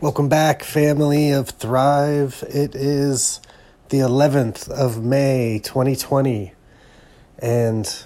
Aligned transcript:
Welcome 0.00 0.28
back, 0.28 0.62
family 0.62 1.32
of 1.32 1.48
Thrive. 1.48 2.44
It 2.48 2.76
is 2.76 3.40
the 3.88 3.96
11th 3.96 4.70
of 4.70 5.02
May, 5.02 5.60
2020. 5.64 6.52
And 7.40 8.04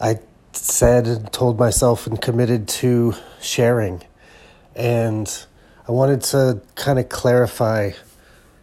I 0.00 0.18
said 0.50 1.06
and 1.06 1.32
told 1.32 1.60
myself 1.60 2.08
and 2.08 2.20
committed 2.20 2.66
to 2.82 3.14
sharing. 3.40 4.02
And 4.74 5.32
I 5.86 5.92
wanted 5.92 6.22
to 6.22 6.60
kind 6.74 6.98
of 6.98 7.08
clarify 7.08 7.92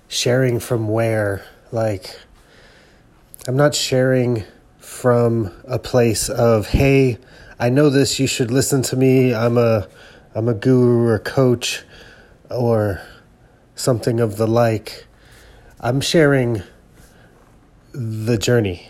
sharing 0.10 0.60
from 0.60 0.90
where. 0.90 1.46
Like, 1.72 2.20
I'm 3.48 3.56
not 3.56 3.74
sharing 3.74 4.44
from 4.80 5.50
a 5.64 5.80
place 5.80 6.28
of, 6.28 6.68
hey, 6.68 7.20
I 7.58 7.70
know 7.70 7.90
this, 7.90 8.20
you 8.20 8.28
should 8.28 8.52
listen 8.52 8.82
to 8.82 8.98
me. 8.98 9.34
I'm 9.34 9.58
a 9.58 9.88
I'm 10.36 10.50
a 10.50 10.54
guru 10.54 11.08
or 11.08 11.20
coach 11.20 11.84
or 12.54 13.02
something 13.76 14.20
of 14.20 14.38
the 14.38 14.48
like. 14.48 15.06
I'm 15.80 16.02
sharing 16.02 16.64
the 17.92 18.38
journey. 18.38 18.90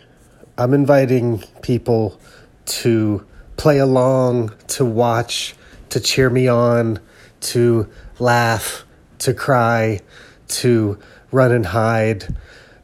I'm 0.57 0.73
inviting 0.73 1.43
people 1.61 2.19
to 2.65 3.25
play 3.57 3.79
along, 3.79 4.53
to 4.67 4.85
watch, 4.85 5.55
to 5.89 5.99
cheer 5.99 6.29
me 6.29 6.47
on, 6.47 6.99
to 7.41 7.89
laugh, 8.19 8.85
to 9.19 9.33
cry, 9.33 9.99
to 10.47 10.99
run 11.31 11.51
and 11.51 11.65
hide, 11.65 12.35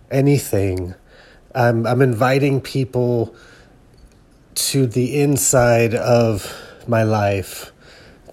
anything. 0.09 0.95
I'm, 1.53 1.85
I'm 1.85 2.01
inviting 2.01 2.61
people 2.61 3.35
to 4.55 4.87
the 4.87 5.21
inside 5.21 5.93
of 5.93 6.55
my 6.87 7.03
life, 7.03 7.71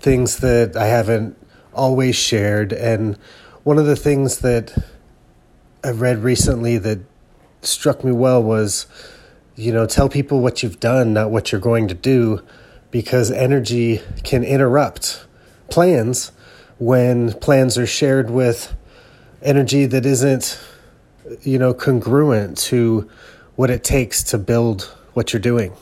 things 0.01 0.39
that 0.39 0.77
I 0.77 0.87
haven't 0.87 1.37
always 1.77 2.17
shared. 2.17 2.73
And 2.73 3.17
one 3.63 3.79
of 3.79 3.87
the 3.87 3.97
things 3.97 4.39
that 4.39 4.77
I 5.85 5.91
read 5.91 6.23
recently 6.23 6.79
that 6.79 6.99
struck 7.63 8.03
me 8.05 8.13
well 8.13 8.43
was, 8.43 8.87
you 9.55 9.73
know, 9.73 9.87
tell 9.87 10.09
people 10.09 10.41
what 10.41 10.63
you've 10.63 10.81
done, 10.81 11.13
not 11.13 11.31
what 11.31 11.53
you're 11.53 11.61
going 11.61 11.89
to 11.89 11.95
do, 11.95 12.43
because 12.91 13.31
energy 13.31 14.01
can 14.25 14.43
interrupt 14.45 15.25
plans 15.71 16.33
when 16.79 17.33
plans 17.35 17.79
are 17.79 17.87
shared 17.87 18.31
with 18.31 18.75
energy 19.43 19.87
that 19.87 20.07
isn't, 20.07 20.59
you 21.43 21.59
know, 21.59 21.75
congruent 21.75 22.57
to 22.59 23.09
what 23.57 23.71
it 23.71 23.83
takes 23.83 24.23
to 24.23 24.39
build 24.39 24.83
what 25.15 25.33
you're 25.33 25.41
doing. 25.41 25.73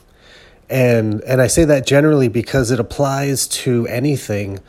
And 0.69 1.21
and 1.21 1.41
I 1.41 1.47
say 1.47 1.65
that 1.65 1.85
generally 1.85 2.27
because 2.27 2.71
it 2.71 2.79
applies 2.79 3.47
to 3.49 3.85
anything 3.87 4.59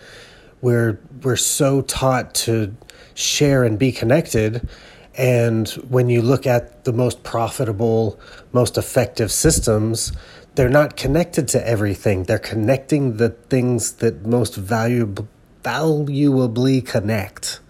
we're 0.60 0.98
we're 1.22 1.36
so 1.36 1.82
taught 1.82 2.34
to 2.34 2.74
share 3.14 3.64
and 3.64 3.78
be 3.78 3.92
connected. 3.92 4.68
And 5.16 5.68
when 5.88 6.10
you 6.10 6.20
look 6.20 6.46
at 6.46 6.84
the 6.84 6.92
most 6.92 7.22
profitable 7.22 8.20
most 8.52 8.76
effective 8.76 9.32
systems 9.32 10.12
they're 10.56 10.68
not 10.70 10.96
connected 10.96 11.48
to 11.48 11.68
everything. 11.68 12.24
They're 12.24 12.38
connecting 12.38 13.18
the 13.18 13.28
things 13.28 13.92
that 13.94 14.26
most 14.26 14.56
valuable 14.56 15.28
valuably 15.62 16.80
connect 16.80 17.60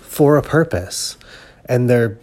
for 0.00 0.36
a 0.36 0.42
purpose. 0.42 1.16
And 1.66 1.88
their 1.88 2.18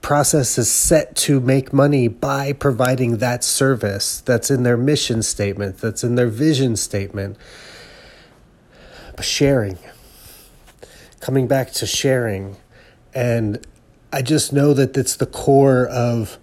process 0.00 0.58
is 0.58 0.70
set 0.70 1.14
to 1.16 1.40
make 1.40 1.72
money 1.72 2.08
by 2.08 2.52
providing 2.52 3.18
that 3.18 3.44
service 3.44 4.20
that's 4.20 4.50
in 4.50 4.62
their 4.62 4.76
mission 4.76 5.22
statement 5.22 5.78
that's 5.78 6.04
in 6.04 6.14
their 6.14 6.28
vision 6.28 6.76
statement 6.76 7.38
sharing, 9.22 9.78
coming 11.20 11.46
back 11.46 11.72
to 11.72 11.86
sharing. 11.86 12.56
And 13.14 13.64
I 14.12 14.22
just 14.22 14.52
know 14.52 14.74
that 14.74 14.96
it's 14.96 15.16
the 15.16 15.26
core 15.26 15.86
of 15.86 16.38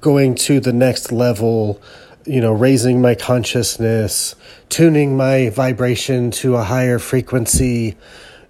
going 0.00 0.34
to 0.34 0.60
the 0.60 0.72
next 0.72 1.12
level, 1.12 1.80
you 2.24 2.40
know, 2.40 2.52
raising 2.52 3.00
my 3.00 3.14
consciousness, 3.14 4.34
tuning 4.68 5.16
my 5.16 5.50
vibration 5.50 6.30
to 6.32 6.56
a 6.56 6.64
higher 6.64 6.98
frequency, 6.98 7.96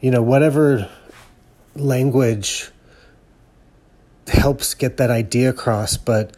you 0.00 0.10
know, 0.10 0.22
whatever 0.22 0.88
language 1.74 2.70
helps 4.26 4.74
get 4.74 4.96
that 4.98 5.10
idea 5.10 5.50
across, 5.50 5.96
but 5.96 6.36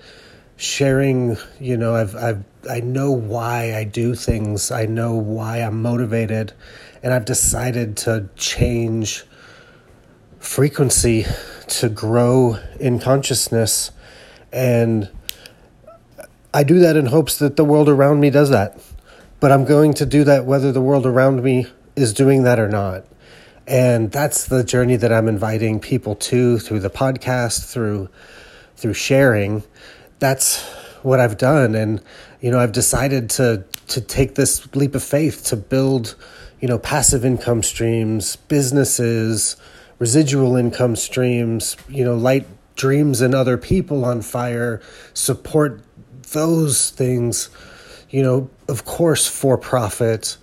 sharing, 0.56 1.36
you 1.60 1.76
know, 1.76 1.94
I've 1.94 2.14
I've 2.16 2.44
I 2.68 2.80
know 2.80 3.10
why 3.10 3.74
I 3.74 3.84
do 3.84 4.14
things. 4.14 4.70
I 4.70 4.86
know 4.86 5.14
why 5.14 5.58
I'm 5.58 5.82
motivated 5.82 6.52
and 7.04 7.12
I've 7.12 7.26
decided 7.26 7.98
to 7.98 8.30
change 8.34 9.24
frequency 10.38 11.26
to 11.68 11.90
grow 11.90 12.58
in 12.80 12.98
consciousness. 12.98 13.90
And 14.50 15.10
I 16.54 16.64
do 16.64 16.78
that 16.78 16.96
in 16.96 17.04
hopes 17.06 17.38
that 17.40 17.56
the 17.56 17.64
world 17.64 17.90
around 17.90 18.20
me 18.20 18.30
does 18.30 18.48
that. 18.48 18.80
But 19.38 19.52
I'm 19.52 19.66
going 19.66 19.92
to 19.94 20.06
do 20.06 20.24
that 20.24 20.46
whether 20.46 20.72
the 20.72 20.80
world 20.80 21.04
around 21.04 21.42
me 21.42 21.66
is 21.94 22.14
doing 22.14 22.44
that 22.44 22.58
or 22.58 22.70
not. 22.70 23.04
And 23.66 24.10
that's 24.10 24.46
the 24.46 24.64
journey 24.64 24.96
that 24.96 25.12
I'm 25.12 25.28
inviting 25.28 25.80
people 25.80 26.14
to 26.16 26.58
through 26.58 26.80
the 26.80 26.90
podcast, 26.90 27.70
through 27.70 28.08
through 28.76 28.94
sharing. 28.94 29.62
That's 30.20 30.62
what 31.02 31.20
I've 31.20 31.36
done 31.36 31.74
and 31.74 32.02
you 32.40 32.50
know 32.50 32.58
I've 32.58 32.72
decided 32.72 33.28
to 33.30 33.62
to 33.88 34.00
take 34.00 34.36
this 34.36 34.74
leap 34.74 34.94
of 34.94 35.04
faith 35.04 35.44
to 35.46 35.56
build 35.56 36.16
you 36.64 36.68
know, 36.68 36.78
passive 36.78 37.26
income 37.26 37.62
streams, 37.62 38.36
businesses, 38.36 39.54
residual 39.98 40.56
income 40.56 40.96
streams, 40.96 41.76
you 41.90 42.02
know, 42.02 42.14
light 42.14 42.46
dreams 42.74 43.20
and 43.20 43.34
other 43.34 43.58
people 43.58 44.02
on 44.02 44.22
fire, 44.22 44.80
support 45.12 45.82
those 46.32 46.88
things, 46.88 47.50
you 48.08 48.22
know, 48.22 48.48
of 48.66 48.86
course, 48.86 49.26
for 49.28 49.58
profit, 49.58 50.38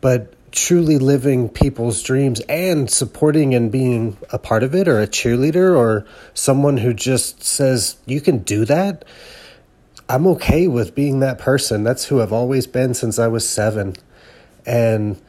but 0.00 0.32
truly 0.50 0.96
living 0.96 1.46
people's 1.46 2.02
dreams 2.02 2.40
and 2.48 2.90
supporting 2.90 3.54
and 3.54 3.70
being 3.70 4.16
a 4.32 4.38
part 4.38 4.62
of 4.62 4.74
it 4.74 4.88
or 4.88 4.98
a 5.02 5.06
cheerleader 5.06 5.76
or 5.76 6.06
someone 6.32 6.78
who 6.78 6.94
just 6.94 7.44
says, 7.44 7.96
you 8.06 8.22
can 8.22 8.38
do 8.38 8.64
that. 8.64 9.04
I'm 10.08 10.26
okay 10.28 10.68
with 10.68 10.94
being 10.94 11.20
that 11.20 11.38
person. 11.38 11.84
That's 11.84 12.06
who 12.06 12.22
I've 12.22 12.32
always 12.32 12.66
been 12.66 12.94
since 12.94 13.18
I 13.18 13.28
was 13.28 13.46
seven. 13.46 13.94
And 14.64 15.20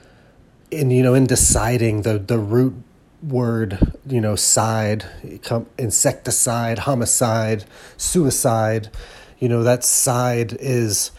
in 0.71 0.91
you 0.91 1.03
know 1.03 1.13
in 1.13 1.25
deciding 1.25 2.01
the 2.01 2.17
the 2.17 2.37
root 2.37 2.75
word 3.23 3.79
you 4.05 4.21
know 4.21 4.35
side 4.35 5.03
insecticide 5.77 6.79
homicide 6.79 7.65
suicide 7.97 8.89
you 9.39 9.49
know 9.49 9.63
that 9.63 9.83
side 9.83 10.55
is 10.59 11.11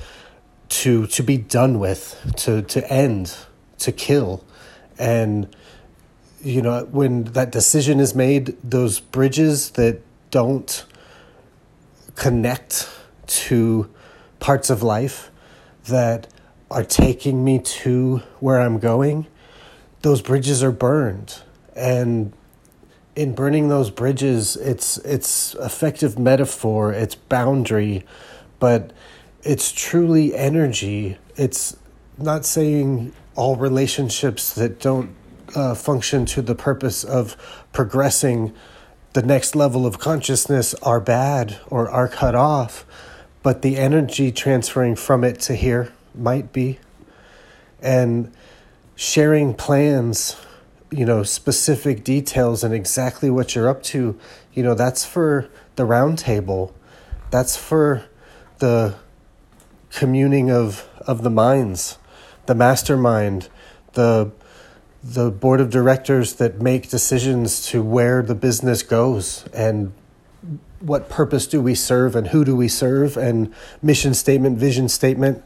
to 0.68 1.06
to 1.06 1.22
be 1.22 1.36
done 1.36 1.78
with 1.78 2.34
to 2.36 2.62
to 2.62 2.90
end 2.92 3.34
to 3.78 3.92
kill. 3.92 4.44
And 4.98 5.54
you 6.42 6.62
know 6.62 6.84
when 6.90 7.24
that 7.24 7.50
decision 7.50 8.00
is 8.00 8.14
made 8.14 8.56
those 8.62 9.00
bridges 9.00 9.70
that 9.70 10.00
don't 10.30 10.84
connect 12.14 12.88
to 13.26 13.90
parts 14.40 14.70
of 14.70 14.82
life 14.82 15.30
that 15.84 16.26
are 16.70 16.84
taking 16.84 17.44
me 17.44 17.58
to 17.58 18.18
where 18.40 18.60
I'm 18.60 18.78
going 18.78 19.26
those 20.02 20.22
bridges 20.22 20.62
are 20.62 20.72
burned. 20.72 21.42
And 21.74 22.32
in 23.16 23.34
burning 23.34 23.68
those 23.68 23.90
bridges 23.90 24.54
it's 24.56 24.96
it's 24.98 25.54
effective 25.54 26.16
metaphor 26.20 26.92
it's 26.92 27.16
boundary 27.16 28.04
but 28.60 28.92
it's 29.42 29.72
truly 29.72 30.34
energy. 30.34 31.16
It's 31.36 31.76
not 32.16 32.44
saying 32.44 33.12
all 33.36 33.56
relationships 33.56 34.52
that 34.54 34.80
don't 34.80 35.14
uh, 35.54 35.74
function 35.74 36.26
to 36.26 36.42
the 36.42 36.54
purpose 36.54 37.04
of 37.04 37.36
progressing 37.72 38.52
the 39.12 39.22
next 39.22 39.54
level 39.54 39.86
of 39.86 39.98
consciousness 39.98 40.74
are 40.82 41.00
bad 41.00 41.58
or 41.68 41.88
are 41.88 42.08
cut 42.08 42.34
off 42.34 42.84
but 43.42 43.62
the 43.62 43.76
energy 43.76 44.32
transferring 44.32 44.96
from 44.96 45.24
it 45.24 45.40
to 45.40 45.54
here 45.54 45.92
might 46.14 46.52
be. 46.52 46.78
And 47.80 48.32
sharing 48.98 49.54
plans, 49.54 50.34
you 50.90 51.04
know, 51.04 51.22
specific 51.22 52.02
details 52.02 52.64
and 52.64 52.74
exactly 52.74 53.30
what 53.30 53.54
you're 53.54 53.68
up 53.68 53.80
to, 53.80 54.18
you 54.52 54.60
know, 54.60 54.74
that's 54.74 55.04
for 55.04 55.48
the 55.76 55.84
roundtable. 55.84 56.72
That's 57.30 57.56
for 57.56 58.04
the 58.58 58.96
communing 59.92 60.50
of, 60.50 60.88
of 61.06 61.22
the 61.22 61.30
minds, 61.30 61.96
the 62.46 62.56
mastermind, 62.56 63.48
the 63.92 64.32
the 65.00 65.30
board 65.30 65.60
of 65.60 65.70
directors 65.70 66.34
that 66.34 66.60
make 66.60 66.88
decisions 66.88 67.64
to 67.64 67.80
where 67.80 68.20
the 68.20 68.34
business 68.34 68.82
goes 68.82 69.46
and 69.54 69.92
what 70.80 71.08
purpose 71.08 71.46
do 71.46 71.62
we 71.62 71.72
serve 71.72 72.16
and 72.16 72.26
who 72.28 72.44
do 72.44 72.56
we 72.56 72.66
serve 72.66 73.16
and 73.16 73.54
mission 73.80 74.12
statement, 74.12 74.58
vision 74.58 74.88
statement, 74.88 75.44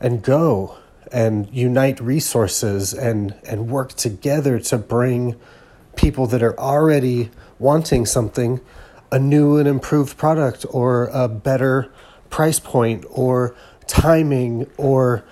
and 0.00 0.22
go 0.22 0.78
and 1.12 1.48
unite 1.52 2.00
resources 2.00 2.92
and, 2.92 3.34
and 3.44 3.68
work 3.68 3.92
together 3.94 4.58
to 4.58 4.78
bring 4.78 5.36
people 5.96 6.26
that 6.26 6.42
are 6.42 6.58
already 6.58 7.30
wanting 7.58 8.06
something 8.06 8.60
a 9.10 9.18
new 9.18 9.56
and 9.56 9.66
improved 9.66 10.16
product 10.16 10.66
or 10.70 11.08
a 11.12 11.28
better 11.28 11.90
price 12.30 12.60
point 12.60 13.04
or 13.10 13.56
timing 13.86 14.70
or 14.76 15.24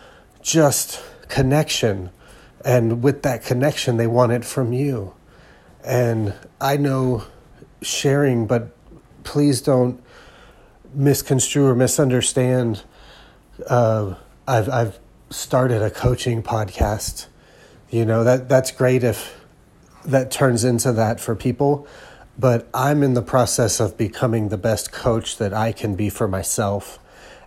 just 0.42 1.02
connection. 1.28 2.10
And 2.64 3.02
with 3.02 3.22
that 3.22 3.44
connection, 3.44 3.96
they 3.96 4.06
want 4.06 4.32
it 4.32 4.44
from 4.44 4.72
you. 4.72 5.14
And 5.84 6.34
I 6.60 6.76
know 6.76 7.24
sharing, 7.82 8.46
but 8.46 8.74
please 9.22 9.60
don't 9.60 10.02
misconstrue 10.94 11.66
or 11.66 11.74
misunderstand. 11.74 12.82
Uh, 13.68 14.14
I've, 14.48 14.68
I've 14.68 14.98
started 15.30 15.82
a 15.82 15.90
coaching 15.90 16.42
podcast. 16.42 17.26
You 17.90 18.04
know, 18.04 18.24
that, 18.24 18.48
that's 18.48 18.70
great 18.70 19.04
if 19.04 19.40
that 20.04 20.30
turns 20.30 20.64
into 20.64 20.92
that 20.92 21.20
for 21.20 21.34
people. 21.34 21.86
But 22.38 22.68
I'm 22.74 23.02
in 23.02 23.14
the 23.14 23.22
process 23.22 23.80
of 23.80 23.96
becoming 23.96 24.48
the 24.48 24.58
best 24.58 24.92
coach 24.92 25.38
that 25.38 25.54
I 25.54 25.72
can 25.72 25.94
be 25.94 26.10
for 26.10 26.28
myself. 26.28 26.98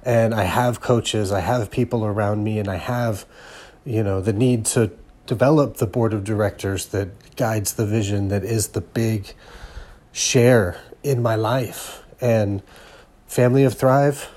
And 0.03 0.33
I 0.33 0.43
have 0.43 0.81
coaches, 0.81 1.31
I 1.31 1.41
have 1.41 1.69
people 1.69 2.05
around 2.05 2.43
me, 2.43 2.57
and 2.57 2.67
I 2.67 2.77
have, 2.77 3.25
you 3.85 4.01
know, 4.01 4.21
the 4.21 4.33
need 4.33 4.65
to 4.67 4.91
develop 5.25 5.77
the 5.77 5.85
board 5.85 6.13
of 6.13 6.23
directors 6.23 6.87
that 6.87 7.35
guides 7.35 7.73
the 7.73 7.85
vision 7.85 8.29
that 8.29 8.43
is 8.43 8.69
the 8.69 8.81
big 8.81 9.33
share 10.11 10.79
in 11.03 11.21
my 11.21 11.35
life. 11.35 12.03
And 12.19 12.63
Family 13.27 13.63
of 13.63 13.75
Thrive, 13.75 14.29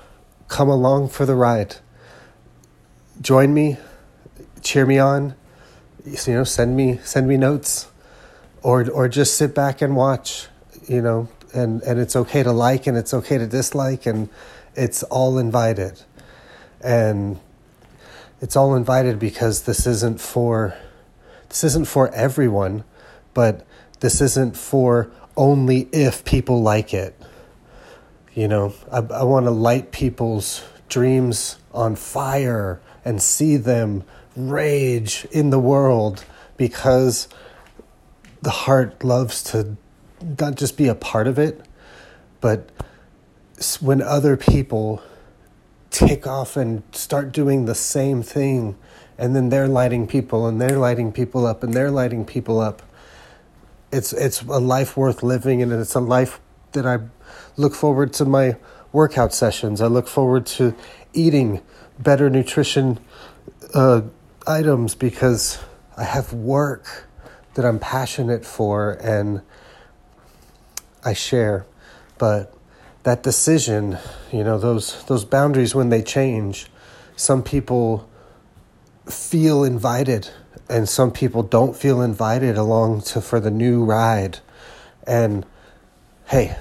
come 0.49 0.69
along 0.69 1.09
for 1.09 1.25
the 1.25 1.35
ride. 1.35 1.77
Join 3.21 3.53
me, 3.53 3.77
cheer 4.61 4.85
me 4.85 4.99
on, 4.99 5.35
you 6.05 6.33
know, 6.33 6.43
send 6.43 6.75
me 6.75 6.99
send 7.03 7.27
me 7.27 7.37
notes 7.37 7.87
or 8.61 8.89
or 8.89 9.07
just 9.07 9.37
sit 9.37 9.53
back 9.53 9.81
and 9.81 9.95
watch, 9.95 10.47
you 10.87 11.01
know, 11.01 11.29
and 11.53 11.81
and 11.83 11.99
it's 11.99 12.15
okay 12.15 12.43
to 12.43 12.51
like 12.51 12.87
and 12.87 12.97
it's 12.97 13.13
okay 13.13 13.37
to 13.37 13.47
dislike 13.47 14.05
and 14.05 14.29
it's 14.75 15.03
all 15.03 15.37
invited. 15.37 16.01
And 16.81 17.39
it's 18.41 18.55
all 18.55 18.75
invited 18.75 19.19
because 19.19 19.61
this 19.61 19.87
isn't 19.87 20.19
for 20.19 20.75
this 21.49 21.63
isn't 21.63 21.87
for 21.87 22.09
everyone, 22.13 22.83
but 23.33 23.65
this 23.99 24.19
isn't 24.21 24.57
for 24.57 25.11
only 25.37 25.87
if 25.91 26.25
people 26.25 26.61
like 26.61 26.93
it. 26.93 27.17
You 28.33 28.47
know, 28.47 28.73
I, 28.91 28.97
I 28.97 29.23
want 29.23 29.45
to 29.45 29.51
light 29.51 29.91
people's 29.91 30.63
dreams 30.93 31.57
on 31.73 31.95
fire 31.95 32.79
and 33.03 33.21
see 33.21 33.57
them 33.57 34.03
rage 34.35 35.25
in 35.31 35.49
the 35.49 35.59
world 35.59 36.23
because 36.55 37.27
the 38.43 38.51
heart 38.51 39.03
loves 39.03 39.41
to 39.41 39.75
not 40.39 40.55
just 40.55 40.77
be 40.77 40.87
a 40.87 40.95
part 40.95 41.27
of 41.27 41.39
it, 41.39 41.61
but 42.41 42.69
when 43.81 44.01
other 44.01 44.37
people 44.37 45.01
take 45.89 46.27
off 46.27 46.55
and 46.55 46.83
start 46.91 47.31
doing 47.31 47.65
the 47.65 47.75
same 47.75 48.21
thing, 48.21 48.75
and 49.17 49.35
then 49.35 49.49
they're 49.49 49.67
lighting 49.67 50.07
people 50.07 50.47
and 50.47 50.59
they're 50.61 50.77
lighting 50.77 51.11
people 51.11 51.45
up 51.45 51.63
and 51.63 51.73
they're 51.73 51.91
lighting 51.91 52.25
people 52.25 52.59
up. 52.59 52.81
It's 53.91 54.11
it's 54.11 54.41
a 54.41 54.59
life 54.59 54.97
worth 54.97 55.21
living, 55.21 55.61
and 55.61 55.71
it's 55.71 55.93
a 55.93 55.99
life 55.99 56.39
that 56.71 56.85
I 56.85 56.99
look 57.57 57.75
forward 57.75 58.11
to 58.13 58.25
my 58.25 58.55
workout 58.93 59.33
sessions. 59.33 59.81
I 59.81 59.87
look 59.87 60.07
forward 60.07 60.45
to 60.45 60.73
eating 61.11 61.61
better 61.99 62.29
nutrition 62.29 62.99
uh, 63.73 64.03
items 64.47 64.95
because 64.95 65.59
I 65.97 66.03
have 66.03 66.31
work 66.31 67.07
that 67.55 67.65
I'm 67.65 67.79
passionate 67.79 68.45
for 68.45 68.91
and 69.01 69.41
I 71.03 71.13
share. 71.13 71.65
But 72.17 72.53
that 73.03 73.23
decision, 73.23 73.97
you 74.31 74.43
know, 74.43 74.57
those 74.57 75.03
those 75.05 75.25
boundaries 75.25 75.75
when 75.75 75.89
they 75.89 76.01
change, 76.01 76.67
some 77.15 77.43
people 77.43 78.09
feel 79.09 79.63
invited 79.63 80.29
and 80.69 80.87
some 80.87 81.11
people 81.11 81.43
don't 81.43 81.75
feel 81.75 82.01
invited 82.01 82.57
along 82.57 83.01
to 83.01 83.21
for 83.21 83.39
the 83.39 83.51
new 83.51 83.83
ride. 83.83 84.39
And 85.05 85.45
hey, 86.27 86.55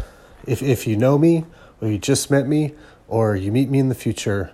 if 0.46 0.62
if 0.62 0.86
you 0.86 0.96
know 0.96 1.18
me 1.18 1.44
you 1.86 1.98
just 1.98 2.30
met 2.30 2.46
me 2.46 2.74
or 3.08 3.36
you 3.36 3.52
meet 3.52 3.68
me 3.68 3.78
in 3.78 3.88
the 3.88 3.94
future, 3.94 4.52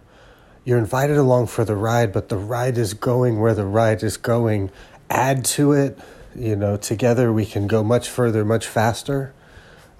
you're 0.65 0.79
invited 0.79 1.17
along 1.17 1.47
for 1.47 1.65
the 1.65 1.77
ride, 1.77 2.13
but 2.13 2.29
the 2.29 2.37
ride 2.37 2.77
is 2.77 2.95
going 2.95 3.41
where 3.41 3.55
the 3.55 3.65
ride 3.65 4.03
is 4.03 4.17
going. 4.17 4.71
Add 5.09 5.45
to 5.47 5.73
it, 5.73 5.99
you 6.35 6.57
know, 6.57 6.77
together 6.77 7.33
we 7.33 7.47
can 7.47 7.67
go 7.67 7.83
much 7.83 8.09
further, 8.09 8.45
much 8.45 8.67
faster. 8.67 9.33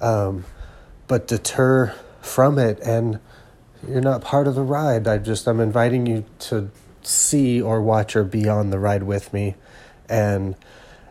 Um, 0.01 0.45
but 1.07 1.27
deter 1.27 1.95
from 2.21 2.59
it 2.59 2.79
and 2.81 3.19
you're 3.87 4.01
not 4.01 4.23
part 4.23 4.47
of 4.47 4.55
the 4.55 4.63
ride. 4.63 5.07
I 5.07 5.19
just 5.19 5.47
I'm 5.47 5.61
inviting 5.61 6.07
you 6.07 6.25
to 6.41 6.71
see 7.03 7.61
or 7.61 7.81
watch 7.81 8.17
or 8.17 8.25
be 8.25 8.49
on 8.49 8.71
the 8.71 8.79
ride 8.79 9.05
with 9.05 9.33
me. 9.33 9.55
And 10.09 10.57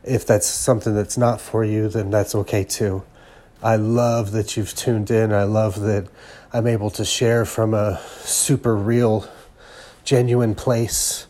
if 0.04 0.26
that's 0.26 0.48
something 0.48 0.94
that's 0.94 1.18
not 1.18 1.40
for 1.42 1.64
you, 1.64 1.88
then 1.90 2.10
that's 2.10 2.36
okay 2.36 2.64
too. 2.64 3.04
I 3.62 3.76
love 3.76 4.32
that 4.32 4.56
you've 4.56 4.76
tuned 4.76 5.10
in. 5.10 5.34
I 5.34 5.44
love 5.44 5.80
that 5.82 6.08
I'm 6.54 6.68
able 6.68 6.92
to 6.92 7.04
share 7.04 7.44
from 7.44 7.74
a 7.74 8.00
super 8.20 8.76
real, 8.76 9.28
genuine 10.04 10.54
place. 10.54 11.26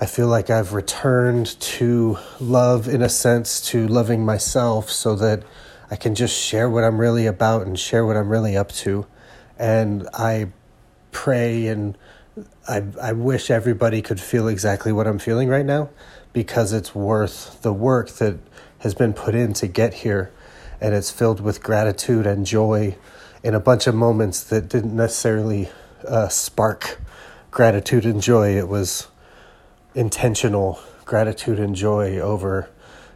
I 0.00 0.06
feel 0.06 0.28
like 0.28 0.50
I've 0.50 0.72
returned 0.72 1.58
to 1.60 2.18
love 2.38 2.86
in 2.86 3.02
a 3.02 3.08
sense, 3.08 3.60
to 3.70 3.88
loving 3.88 4.24
myself 4.24 4.88
so 4.88 5.16
that 5.16 5.42
I 5.90 5.96
can 5.96 6.14
just 6.14 6.38
share 6.38 6.70
what 6.70 6.84
I'm 6.84 7.00
really 7.00 7.26
about 7.26 7.66
and 7.66 7.76
share 7.76 8.06
what 8.06 8.16
I'm 8.16 8.28
really 8.28 8.56
up 8.56 8.70
to. 8.72 9.06
And 9.58 10.08
I 10.14 10.52
pray 11.10 11.66
and 11.66 11.98
I, 12.68 12.84
I 13.02 13.12
wish 13.12 13.50
everybody 13.50 14.00
could 14.00 14.20
feel 14.20 14.46
exactly 14.46 14.92
what 14.92 15.08
I'm 15.08 15.18
feeling 15.18 15.48
right 15.48 15.66
now 15.66 15.90
because 16.32 16.72
it's 16.72 16.94
worth 16.94 17.60
the 17.62 17.72
work 17.72 18.10
that 18.10 18.38
has 18.78 18.94
been 18.94 19.12
put 19.12 19.34
in 19.34 19.54
to 19.54 19.66
get 19.66 19.94
here. 19.94 20.30
And 20.80 20.94
it's 20.94 21.10
filled 21.10 21.40
with 21.40 21.62
gratitude 21.62 22.26
and 22.26 22.46
joy 22.46 22.96
in 23.42 23.54
a 23.54 23.60
bunch 23.60 23.86
of 23.86 23.94
moments 23.94 24.42
that 24.44 24.68
didn't 24.68 24.94
necessarily 24.94 25.68
uh, 26.06 26.28
spark 26.28 27.00
gratitude 27.50 28.04
and 28.04 28.22
joy. 28.22 28.56
It 28.56 28.68
was 28.68 29.08
intentional 29.94 30.80
gratitude 31.04 31.58
and 31.58 31.74
joy 31.74 32.18
over 32.18 32.68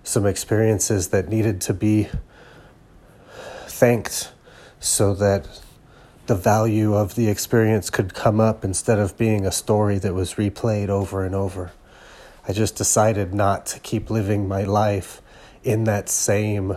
some 0.03 0.27
experiences 0.27 1.09
that 1.09 1.29
needed 1.29 1.61
to 1.61 1.75
be 1.75 2.09
thanked 3.67 4.33
so 4.81 5.15
that 5.15 5.61
the 6.27 6.35
value 6.35 6.95
of 6.95 7.15
the 7.15 7.29
experience 7.29 7.91
could 7.91 8.15
come 8.15 8.41
up 8.41 8.65
instead 8.65 8.99
of 8.99 9.17
being 9.19 9.45
a 9.45 9.53
story 9.53 9.99
that 9.99 10.15
was 10.15 10.35
replayed 10.35 10.89
over 10.89 11.25
and 11.25 11.35
over. 11.35 11.73
I 12.47 12.53
just 12.53 12.77
decided 12.77 13.35
not 13.35 13.67
to 13.67 13.81
keep 13.81 14.11
living 14.11 14.49
my 14.49 14.65
life 14.65 15.21
in 15.63 15.85
that 15.85 16.09
same 16.09 16.77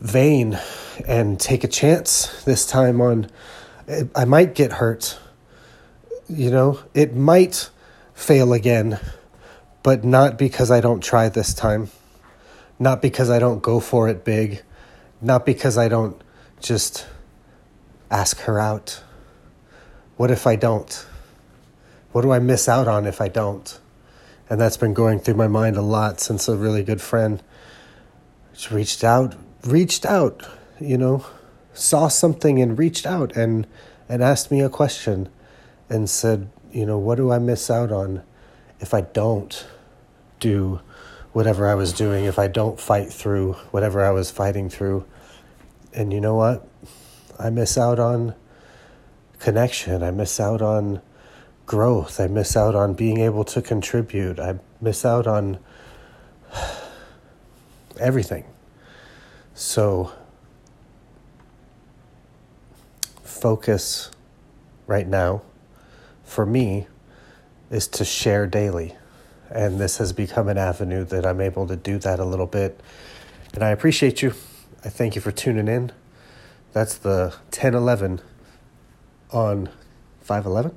vein 0.00 0.58
and 1.06 1.38
take 1.38 1.64
a 1.64 1.68
chance 1.68 2.44
this 2.44 2.66
time 2.66 3.00
on 3.00 3.30
I 4.14 4.24
might 4.24 4.54
get 4.54 4.72
hurt. 4.72 5.18
You 6.28 6.50
know, 6.50 6.80
it 6.92 7.14
might 7.14 7.70
fail 8.14 8.52
again, 8.52 8.98
but 9.82 10.04
not 10.04 10.38
because 10.38 10.70
I 10.70 10.80
don't 10.80 11.00
try 11.00 11.28
this 11.28 11.54
time. 11.54 11.90
Not 12.78 13.00
because 13.00 13.30
I 13.30 13.38
don't 13.38 13.62
go 13.62 13.78
for 13.80 14.08
it 14.08 14.24
big 14.24 14.62
not 15.20 15.46
because 15.46 15.78
I 15.78 15.88
don't 15.88 16.20
just 16.60 17.06
ask 18.10 18.38
her 18.40 18.58
out. 18.58 19.02
What 20.16 20.30
if 20.30 20.46
I 20.46 20.56
don't? 20.56 21.06
What 22.12 22.22
do 22.22 22.32
I 22.32 22.38
miss 22.38 22.68
out 22.68 22.88
on 22.88 23.06
if 23.06 23.20
I 23.20 23.28
don't? 23.28 23.78
And 24.48 24.60
that's 24.60 24.76
been 24.76 24.94
going 24.94 25.18
through 25.18 25.34
my 25.34 25.48
mind 25.48 25.76
a 25.76 25.82
lot 25.82 26.20
since 26.20 26.48
a 26.48 26.56
really 26.56 26.82
good 26.82 27.00
friend 27.00 27.42
reached 28.70 29.04
out, 29.04 29.34
reached 29.66 30.06
out, 30.06 30.46
you 30.80 30.96
know, 30.96 31.24
saw 31.74 32.08
something 32.08 32.60
and 32.60 32.78
reached 32.78 33.06
out 33.06 33.36
and 33.36 33.66
and 34.08 34.22
asked 34.22 34.50
me 34.50 34.60
a 34.60 34.68
question 34.68 35.28
and 35.88 36.08
said, 36.08 36.48
you 36.72 36.86
know, 36.86 36.98
what 36.98 37.16
do 37.16 37.32
I 37.32 37.38
miss 37.38 37.70
out 37.70 37.90
on 37.90 38.22
if 38.80 38.94
I 38.94 39.00
don't 39.00 39.66
do 40.40 40.80
whatever 41.32 41.68
I 41.68 41.74
was 41.74 41.92
doing, 41.92 42.24
if 42.24 42.38
I 42.38 42.48
don't 42.48 42.80
fight 42.80 43.12
through 43.12 43.54
whatever 43.70 44.04
I 44.04 44.10
was 44.10 44.30
fighting 44.30 44.70
through. 44.70 45.04
And 45.92 46.12
you 46.12 46.20
know 46.20 46.34
what? 46.34 46.66
I 47.38 47.50
miss 47.50 47.76
out 47.76 47.98
on 47.98 48.34
connection. 49.38 50.02
I 50.02 50.10
miss 50.10 50.40
out 50.40 50.62
on 50.62 51.02
growth. 51.66 52.20
I 52.20 52.26
miss 52.26 52.56
out 52.56 52.74
on 52.74 52.94
being 52.94 53.18
able 53.18 53.44
to 53.44 53.60
contribute. 53.60 54.38
I 54.38 54.58
miss 54.80 55.04
out 55.04 55.26
on 55.26 55.58
everything. 58.00 58.44
So, 59.58 60.12
focus 63.22 64.10
right 64.86 65.08
now 65.08 65.40
for 66.24 66.44
me 66.44 66.88
is 67.70 67.88
to 67.88 68.04
share 68.04 68.46
daily. 68.46 68.94
And 69.48 69.80
this 69.80 69.96
has 69.96 70.12
become 70.12 70.48
an 70.48 70.58
avenue 70.58 71.04
that 71.04 71.24
I'm 71.24 71.40
able 71.40 71.66
to 71.68 71.76
do 71.76 71.96
that 72.00 72.20
a 72.20 72.24
little 72.26 72.46
bit. 72.46 72.78
And 73.54 73.62
I 73.62 73.70
appreciate 73.70 74.20
you. 74.20 74.34
I 74.84 74.90
thank 74.90 75.14
you 75.14 75.22
for 75.22 75.32
tuning 75.32 75.68
in. 75.68 75.90
That's 76.74 76.98
the 76.98 77.34
1011 77.48 78.20
on 79.32 79.70
511. 80.20 80.76